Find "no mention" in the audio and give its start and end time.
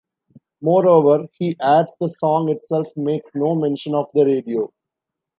3.35-3.93